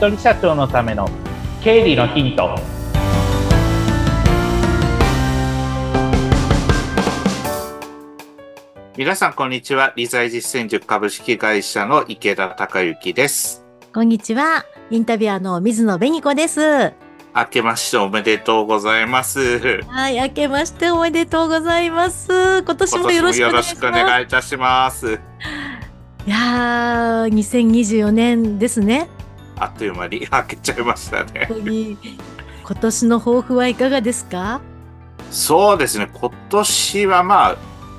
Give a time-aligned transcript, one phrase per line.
[0.00, 1.06] 人社長のための
[1.62, 2.56] 経理のヒント
[8.96, 14.64] 皆さんこんにちは理財実践塾株式会社の池田孝之ですこんにちは。
[14.90, 16.60] インタビュアーの水野紅子です。
[16.60, 16.92] は
[17.34, 22.62] 明けましておめでとうございますい、明けましておめでとうございます。
[22.62, 23.82] 今年今もよろしくお願いします。
[23.92, 25.20] 願いいたします
[26.26, 29.10] いやー、2024年ですね。
[29.60, 34.60] あっという間に 明けちゃいましたね今年の抱負はいかがですか？
[35.30, 37.56] そうですね今年はまあ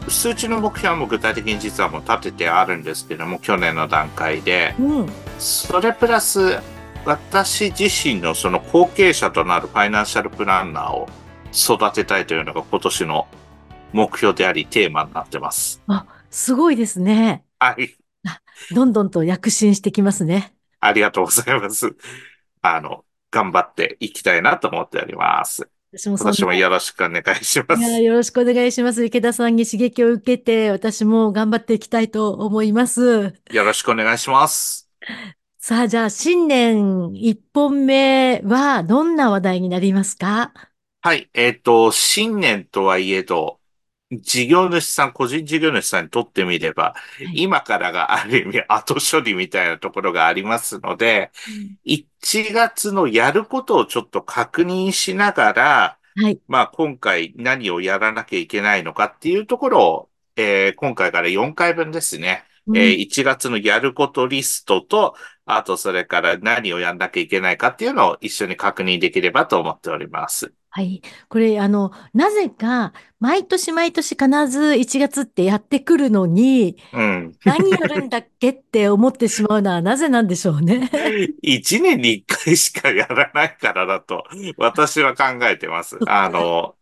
[0.10, 5.10] 数値の目標はもう具体的に実はもう立ててあるんですけども去年の段階でうん。
[5.40, 6.60] それプラス
[7.06, 11.08] 私自身のその後継者となるファイナンシャルプランナーを
[11.54, 13.28] 育てたいというのが今年の
[13.94, 15.82] 目標でありテーマになってます。
[15.88, 17.44] あ、すごいですね。
[17.60, 17.96] はい。
[18.72, 20.54] どんどんと躍進してきますね。
[20.82, 21.96] ありがとうございます。
[22.62, 25.70] あの、頑張っていきたいなと思っております。
[25.94, 27.84] 私もそんな今年もよろしくお願いします。
[27.84, 29.06] よろしくお願いします。
[29.06, 33.34] 池田さんに刺激を受けて、私も頑張っていきたいと思います。
[33.52, 34.90] よろしくお願いします。
[35.60, 40.52] さあ、じゃあ、新年一本目はどんな話題になりますか？
[41.02, 41.30] はい。
[41.34, 43.60] えっ、と、新年とはいえど、
[44.12, 51.32] 事業主さん、個人事業主さんにとってみれば、い今からがある意味後処理みたいなところがありますので、
[51.86, 56.42] 1月のやることをちょっと確認しながら、はい。
[56.48, 65.16] まあ今回何をやらなきゃいけないのかっていうところを、えー今回から4回分ですね、うんえー1月のやることリストと、
[65.46, 70.54] あとそれから何をやんなきゃいけないかっていうのを一緒に確認できればと思っております。
[70.74, 71.02] はい。
[71.28, 77.34] これ、あの、なぜか、毎年毎年必ず1月ってやってくるのに、うん。
[77.44, 80.90] 何やるんだっけって思ってしまうのは なぜなんでしょうね。
[81.44, 84.24] 1年に1回しかやらないからだと、
[84.58, 86.00] 私は考えてます。
[86.08, 86.76] あの、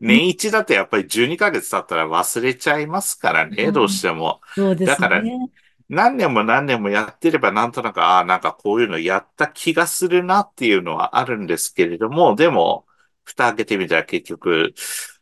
[0.00, 4.40] 年一だとやっぱり12ヶ月経ったら忘れちゃいますからね、うんどうしても。
[4.56, 5.30] そうですだからね。
[5.88, 12.85] 何年も何年もやってればなんとなく、ああ、なんかこういうのやった気がするなっていうのはあるんですけれども、でも、
[13.26, 14.72] 蓋開けてみたら結局、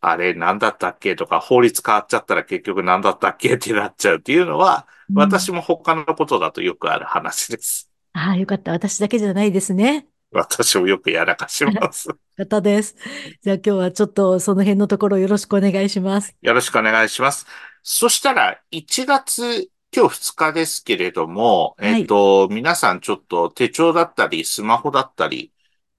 [0.00, 1.16] あれ何だったっけ？
[1.16, 3.54] とか、法律変わっちゃったら結局何だったっけ？
[3.54, 7.90] ってなっちゃうっていうのは、うん私も他のことだとよくある話です。
[8.14, 8.72] ああ、よかった。
[8.72, 10.06] 私だけじゃないですね。
[10.32, 12.08] 私もよくやらかします。
[12.38, 12.96] 方です。
[13.42, 16.34] じゃあ今日はちょっとその辺のところよろしくお願いします。
[16.40, 17.46] よろしくお願いします。
[17.82, 25.52] そしたら、1月、今日2日ですけれども、はいえっと、皆さんちょっと手帳だったり、スマホだったり、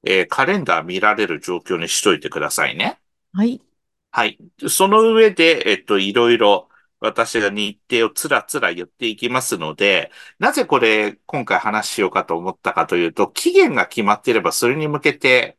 [0.06, 3.00] えーカレンダー見られる状況にしといてくださいね。
[3.34, 3.62] はい。
[4.12, 4.38] はい。
[4.70, 15.58] その上で、えっと、いろいろ私が日程をつらつら言っていきますので、なぜこれ今回話しようかと思ったかというと、期限が決まっていればそれに向けて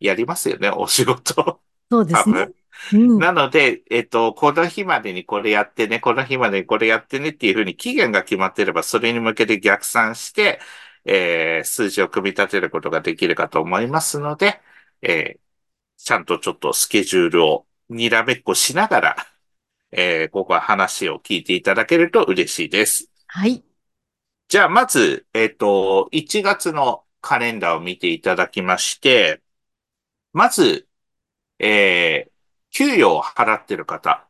[0.00, 1.62] やりますよね、お仕事。
[1.90, 2.48] そうですね。
[2.92, 3.18] うん。
[3.18, 10.60] なので、えっと、この日までにこれやってね、この日までにこれやってねっていうふうに期限が決まっていれば、それに向けて逆算して、
[11.04, 14.60] えー数字を組み立てることができるかと思いますので、
[15.02, 15.40] えー
[15.98, 19.16] ちゃんとちょっとスケジュールをにらめっこしながら、
[19.92, 23.10] えーここは話を聞いていただけると嬉しいです。
[23.26, 23.64] はい。
[24.48, 29.42] じゃあ、まず、えっと、1月のカレンダーを見ていただきまして、
[30.32, 30.88] まず、
[31.58, 32.32] えー
[32.72, 34.28] 給与を払ってる方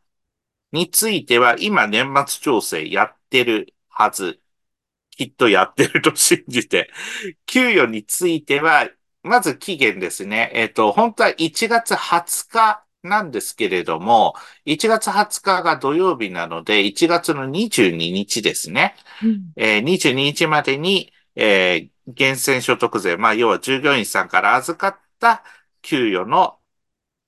[0.73, 4.41] については、今年末調整やってるはず。
[5.17, 6.91] きっとやってると信じて。
[7.47, 8.89] 給与については、
[9.23, 10.51] まず期限ですね。
[10.55, 18.95] えっと、本当は1月20日なんですけれども、1月20日が土曜日なので、1月の22日ですね。
[19.23, 25.43] うんえー22日までに、えー源泉所得税、まあ、要は従業員さんから預かった
[25.81, 26.59] 給与の、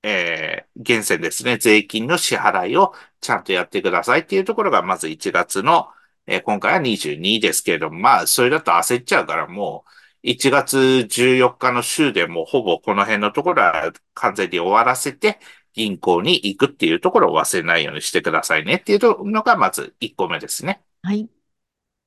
[0.02, 5.88] えー源泉ですね、税金の支払いをちゃんとやってくださいっていうところが、まず1月の、
[6.26, 9.90] えー今回は22ですけれども、まあ、それだと焦っちゃうから、もう、
[10.28, 15.38] 1月14日の週でもうほぼこの辺のところは完全に終わらせて、
[15.74, 20.82] 銀行に行くっていうところを忘れないようにしてくださいねっていうのが、まず1個目ですね。
[21.02, 21.28] はい。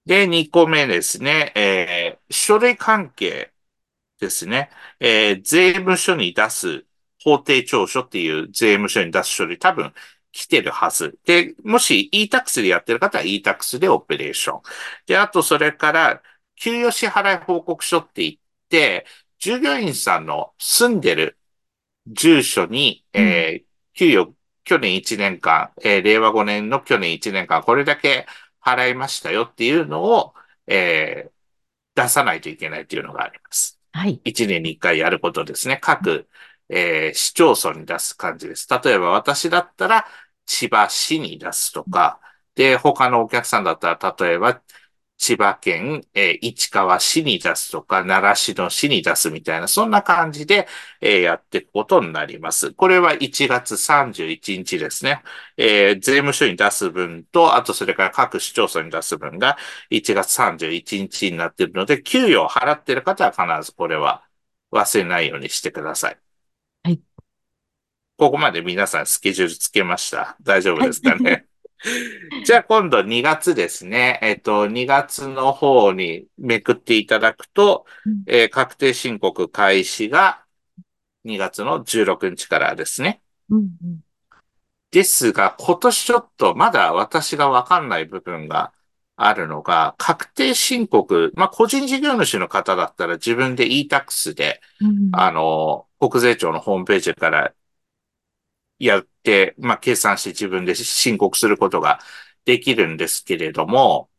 [0.05, 3.53] で、2個目ですね、えー書類関係
[4.19, 4.69] ですね。
[4.99, 6.85] えー税務署に出す
[7.23, 9.93] 法定調書っていう税務署に出す書類多分
[10.31, 11.19] 来てるはず。
[11.25, 14.61] で、もし e-tax でやってる方は e-tax でオペレーション。
[15.07, 16.23] で、あとそれから、
[16.55, 18.35] 給与支払い報告書って言っ
[18.69, 19.05] て、
[19.39, 21.37] 従業員さんの住んでる
[22.07, 24.33] 住所に、えー給与、
[24.63, 28.25] 去年1年間、えー令和5年の去年1年間、これだけ
[28.63, 30.33] 払いましたよっていうのを、
[30.67, 31.31] えー
[31.95, 33.79] 出さないといけないというのがあります。
[33.91, 34.21] はい。
[34.23, 35.77] 1年に1回やることですね。
[35.81, 36.29] 各、
[36.69, 38.67] えー市町村に出す感じです。
[38.83, 40.05] 例えば私だったら
[40.45, 42.19] 千葉市に出すとか、
[42.55, 44.61] で、他のお客さんだったら例えば
[45.17, 50.67] 千葉県、えー市川市に出すとか、奈良市の市に出すみたいな、そんな感じで、
[51.01, 52.73] えーやっていくことになります。
[52.73, 55.21] これは1月31日ですね。
[55.57, 59.57] えー税務署に出す分と、あとそれから各市町村に出す分が
[59.89, 64.23] 1月31日になっているので、給与を払っている方は必ずこれは
[64.71, 66.13] 忘れないようにしてください。
[66.13, 66.28] はい。
[68.19, 70.35] ここまで皆さんスケジュールつけました。
[70.43, 71.45] 大丈夫ですかね？
[72.43, 74.19] じゃあ今度2月ですね。
[74.21, 80.43] えっと、2月の方にめくっていただくと、うんえー確定申告開始が
[81.23, 83.21] 2月の16日からですね。
[83.49, 83.99] うんうん
[84.91, 88.73] ですが、今年ちょっとまだ私がわかんない部分が
[89.17, 97.53] あるのが、確定申告、まあ、個人事業主の方だったら自分で e-tax で、うんあの、国税庁のホームページから
[98.79, 101.99] やって、まあ、計算して自分で申告することが
[102.45, 104.09] できるんですけれども、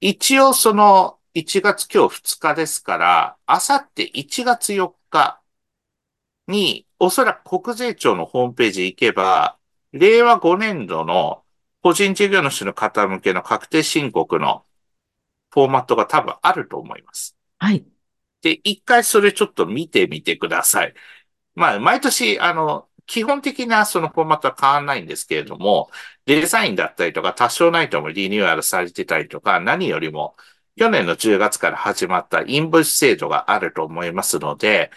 [0.00, 5.42] 一応その1月今日2日ですから、あさって1月4日
[6.48, 9.58] に、おそらく国税庁のホームページ行けば、
[9.92, 11.44] 令和5年度の
[11.82, 14.64] 個人事業主の方向けの確定申告の
[15.50, 17.36] フォーマットが多分あると思います。
[17.58, 17.84] はい。
[18.42, 20.94] で、一回それちょっと見てみてください。
[21.54, 25.90] まあ、毎年、あの、基本的なそのフォーマットは変わらないんですけれども、
[26.26, 30.36] デザインだったりとか、多少ないともリニューアルされてたりとか、何よりも、
[30.76, 34.92] 去年の10月から始まったインボイス制度があると思いますので、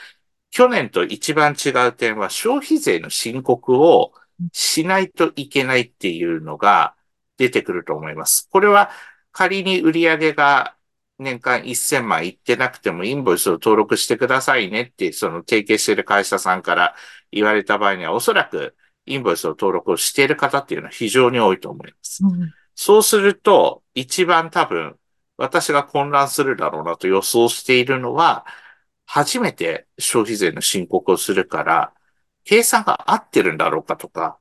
[0.51, 4.13] 去年と一番違う点は消費税の申告を
[4.51, 6.95] しないといけないっていうのが
[7.37, 8.47] 出てくると思います。
[8.51, 8.91] これは
[9.31, 10.75] 仮に売上が
[11.23, 16.95] 年間1000万いってなくてもインボイスを登録してくださいねって、その提携している会社さんから
[17.31, 18.75] 言われた場合には、おそらく
[19.05, 22.23] インボイスを登録をしている方っていうのは非常に多いと思います。
[22.23, 24.97] うんそうすると、一番多分、
[25.37, 28.45] 私が混乱するだろうなと予想しているのは、
[29.05, 31.93] 初めて消費税の申告をするから、
[32.43, 34.39] 計算が合ってるんだろうかとか、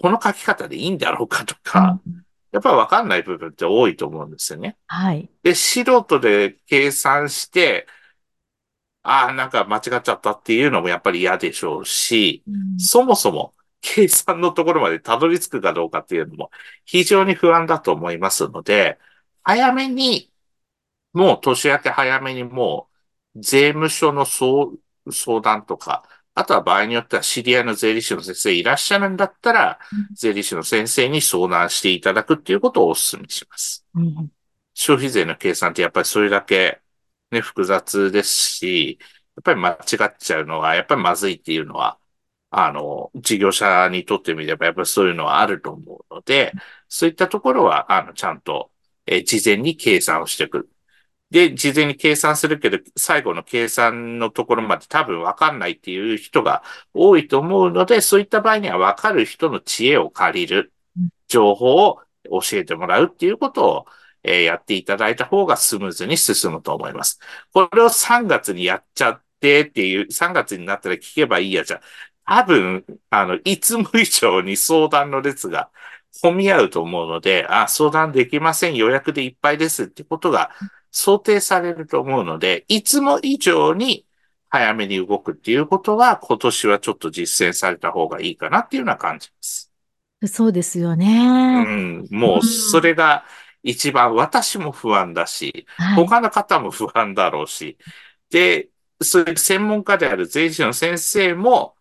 [0.00, 4.76] この書き方でいいんだろうかとか、うんやっぱりわかんない部分って多いと思うんですよね。
[4.86, 5.28] はい。
[5.42, 7.86] で、素人で計算して、
[9.02, 16.50] ああ、なんか間違っちゃったっていうのもやっぱり嫌でしょうし、うんそもそも計算のところまでたどり着くかどうかっていうのも
[16.84, 18.98] 非常に不安だと思いますので、
[19.42, 20.30] 早めに、
[21.12, 22.88] もう年明け早めにも
[23.34, 24.72] う税務署の相
[25.10, 26.04] 相談とか、
[26.34, 33.86] あとは場合によっては知り合いの税理士の先生いらっしゃるんだったら、うん税理士の先生に相談していただくっていうことをお勧めします。
[33.94, 34.30] うん
[34.74, 36.80] 消費税の計算ってやっぱりそれだけ
[37.30, 38.98] ね、複雑ですし、
[39.36, 39.76] やっぱり間違
[40.08, 41.98] っちゃうのは、やっぱりまずいっていうのは、
[42.50, 46.52] あの、事業者にとってみれば、やっぱりそういうのはあると思うので、
[46.88, 48.70] そういったところは、あの、ちゃんと、
[49.06, 50.71] えー事前に計算をしてくる。
[51.32, 56.62] で、事前に計算するけど、最後の計算のところまで多分わかんないっていう人が
[56.94, 62.00] 多いと思うので、そういった場合にはわかる人の知恵を借りるうん、情報を
[62.42, 63.86] 教えてもらうっていうことを、
[64.24, 67.18] えーやっていただいた方がスムーズに進むと思います。
[67.52, 71.80] これを3月にやっちゃってっていう、3月になったら聞けばいいやじゃ、
[72.26, 75.70] 多分、あの、いつも以上に相談の列が
[76.20, 80.50] 混み合うと思うので、あ、相談できません、予約でいっぱいですってことが
[80.92, 84.06] 想定されると思うので、いつも以上に
[84.48, 89.72] 早めに動くっていうことは、今年はちょっと実践された方がいいかなっていうような感じです。
[90.28, 91.64] そうですようね。
[91.64, 93.24] ん、もうそれが
[93.62, 96.06] 一番私も不安だし、はい。
[96.06, 97.78] 他の方も不安だろうし、
[98.30, 98.68] で、
[99.00, 101.76] そういう専門家である税理士の先生も、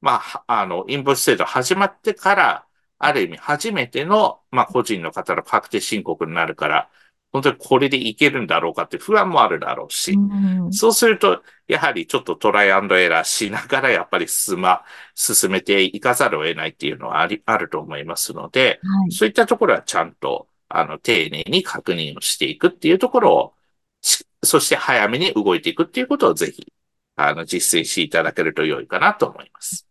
[0.00, 2.66] まあは、あの、インボイス制度始まってから、
[2.98, 6.90] ある意味初めての、まあ、個人の方の確定申告になるから、
[7.36, 14.82] 本当にこれでいけるんだろうかって不安もあるだろうし、うんそうすると、やはりちょっとトライアンドエラーしながら、やっぱり進ま、
[15.14, 19.12] 進めていかざるを得ないっていうのはあり、あると思いますので、はい。
[19.12, 23.54] そういったところはちゃんと、あの、丁寧に確認をしていくっていうところを、
[24.00, 26.72] しそして早めに動いていくっていうことをぜひ、
[27.16, 29.86] あの、実践していただけると良いかなと思います。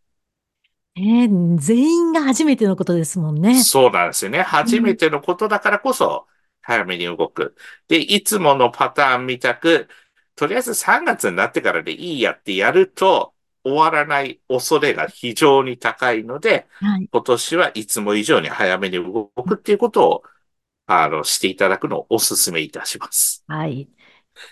[0.96, 3.62] ね全員が初めてのことですもんね。
[3.62, 4.42] そうなんですよね。
[4.42, 6.25] 初めてのことだからこそ、
[6.65, 7.55] 早めに動く。
[7.88, 9.88] で、いつものパターンみたく、
[10.36, 17.10] とりあえず3月になってからでいいやってやると、終わらない恐れが非常に高いので、はい。
[17.12, 20.24] 今年はいつも以上に早めに動くっていうことを、
[20.88, 23.45] あの、していただくのをお勧めいたします。
[23.48, 23.88] はい。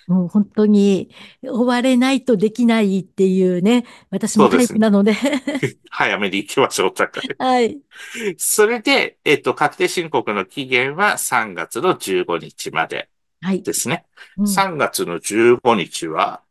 [0.07, 1.09] もう本当に
[1.43, 5.13] 追われないとできないっていうね、私もタイプなので。
[5.89, 7.35] 早めに行きましょう、だから。
[7.45, 7.79] はい。
[8.37, 13.09] それで、えっと、確定申告の期限は3月の15日まで
[13.41, 13.61] はい。
[13.61, 14.05] ですね。
[14.37, 16.41] うん3月の15日は、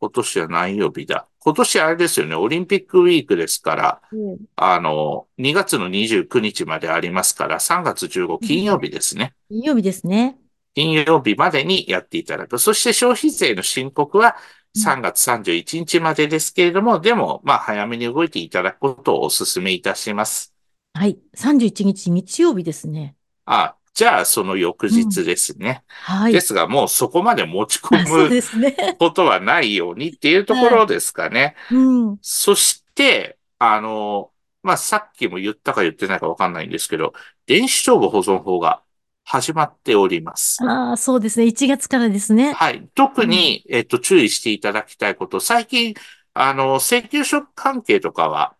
[0.00, 1.28] 今年は何曜日だ？
[1.38, 9.34] 今年あれですよね、オリンピックウィークですから、うんあの、2月の29日までありますから、3月15金曜日ですね。
[9.48, 10.38] 金曜日ですね。
[10.74, 12.58] 金曜日までにやっていただく。
[12.58, 14.36] そして消費税の申告は
[14.74, 20.54] 3月31日までですけれども、でも、まあ、早めに動いていただくことをお勧めいたします。
[20.94, 21.18] はい。
[21.34, 23.16] 31日日曜日ですね。
[23.44, 25.84] あ、じゃあ、その翌日ですね。
[25.88, 26.32] はい。
[26.32, 28.74] ですが、もうそこまで持ちあ そう込むですね。
[28.98, 31.54] ことはないようにっていうところですかね。
[31.70, 31.78] う
[32.12, 32.18] ん。
[32.22, 37.14] そして、あの、まあ、さっきも言ったか言ってないかわかんないんですけど、
[37.46, 38.82] 電子帳簿保存法が
[39.32, 40.62] 始まっております。
[40.62, 41.46] ああ、そうですね。
[41.46, 42.52] 1月からですね。
[42.52, 42.86] はい。
[42.94, 45.94] 特に、えっと、注意していただきたいこと、最近、
[46.34, 48.56] あの、請求書関係とかは、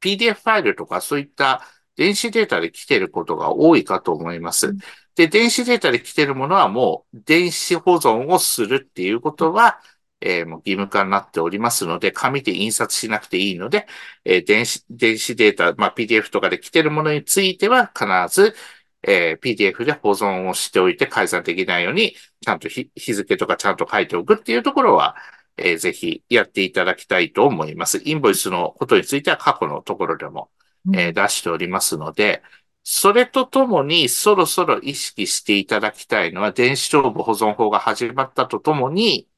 [0.00, 1.62] PDF ファイルとかそういった
[1.96, 4.78] 電子データで来てることが多いかと思いますうん。
[5.16, 9.80] で、電子データで来てるものはもう電子保存をするっていうことは、
[10.22, 13.86] えーもう義務化になっておりますので、紙で印刷しなくていいので、
[14.24, 18.54] えー電子、電子データ、まあ、PDF とかで来てるものについては必ず、
[19.02, 25.16] えー PDF で保存をしておいて改ざんできないように、ちゃんと日日付とかちゃんと書いておくっていうところは、
[25.56, 28.02] えーぜひやっていただきたいと思います。
[28.04, 30.50] インボイスのことについては過去のところでも、
[30.86, 32.42] うんえー出しておりますので、
[32.82, 39.28] それとともにそろそろ意識していただきたいのは、電子帳簿保存法が始まったとともに、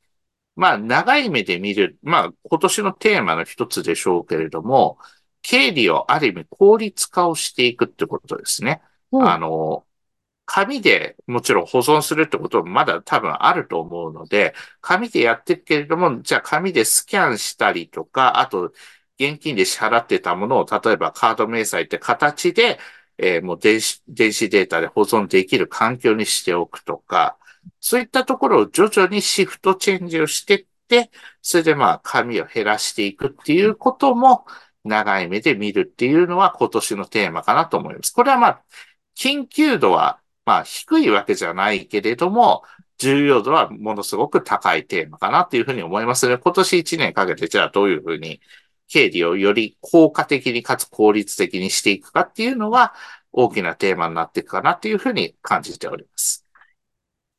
[0.57, 4.99] まあ、長い目で見る、まあ、今年のテーマの一つでしょうけれども、
[5.42, 8.83] 経理をある意味効率化をしていくってことですね。
[9.19, 9.87] あの、
[10.47, 18.73] 紙でもちろん保存するってこともまだ多分あると思うので、紙でやってるけれども、じゃあ紙でスキャンしたりとか、あと
[19.19, 22.78] 現金で支払ってたものを、例えばカード明細って形で、
[23.19, 27.38] えーもう電子、電子データで保存できる環境にしておくとか、
[27.81, 31.11] そういったところを徐々にシフトチェンジをしてって、
[31.42, 34.45] それでまあ紙を減らしていくっていうことも
[34.85, 38.12] 長い目で見るっていうのは今年のテーマかなと思います。
[38.12, 38.64] これはまあ、
[39.16, 42.62] 緊急度はまあ低いわけじゃないけれども、
[42.99, 48.40] 重要度はものすごく高いテーマかなというふうに思いますので、今年1年かけてじゃあどういうふうに
[48.88, 52.95] 経理をより効果的にかつ効率的にしていくかっていうのは
[53.33, 56.47] 大きなテーマになっていくかなというふうに感じております。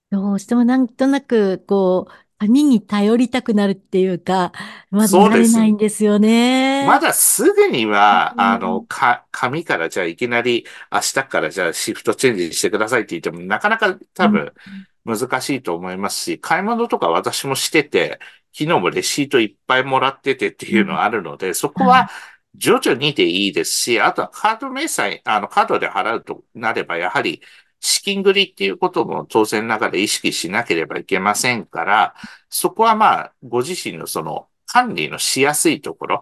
[0.09, 4.51] どうしてもなんとなく、こう、紙に頼りたくなるっていうか、
[4.91, 6.85] まだ慣れないんですよね。
[6.85, 8.41] まだすぐには、うん。
[8.41, 14.51] あの、か、紙からじゃあいきなり明日からじゃあシフトチェンジしてくださいって言ってもなかなか多分
[15.05, 18.19] 難しいと思いますし、買い物とか私もしてて、
[18.51, 22.09] 昨日もレシートいっぱいもらっててっていうのがあるので、そこは
[22.55, 27.41] 徐々にでいいですし、あとはカード明細、あの、カードで払うとなれば、やはり
[27.83, 32.15] 資金繰りっていうことも当然ながら意識しなければいけませんから、
[32.49, 36.21] そこはまあ、ご自身のその管理のしやすいところ、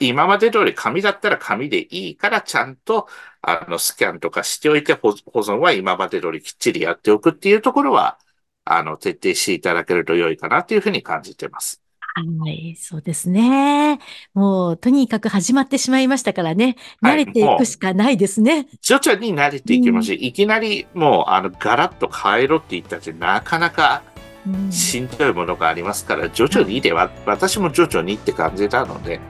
[0.00, 3.08] 今まで通り紙だったら紙でいいからちゃんと
[3.42, 8.18] あのスキャンとかしておいて保存は今まで通りきっちりやっておくっていうところは、
[8.64, 11.81] あの、徹底していただけると良いかなというふうに感じてます。
[12.14, 13.98] はい、そうですね。
[14.34, 16.76] もう、とにかく始まってしまいましたからね。
[17.00, 18.66] はい慣れていくしかないですね。
[18.80, 24.02] 徐々に慣れていきますし、いきなりもうあのガラッと変えろって言ったってなかなか
[24.46, 29.20] うんしんどいものがありますから、徐々にでは、私も徐々にって感じなので、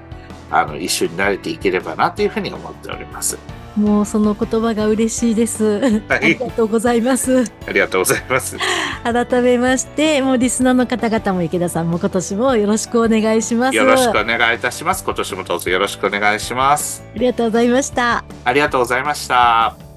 [0.51, 3.39] あの、一緒に慣れていければなというふうに思っております。
[3.77, 6.03] もうその言葉が嬉しいです。
[6.09, 7.45] ありがとうございます。
[7.67, 8.57] ありがとうございます。
[9.03, 13.77] 改めまして、もうリスナーの方々も池田さんも今年もよろしくお願いします。
[13.77, 15.05] よろしくお願いいたします。
[15.05, 17.03] 今年もどうぞよろしくお願いします。
[17.15, 18.25] ありがとうございました。
[18.45, 19.92] ありがとうございました。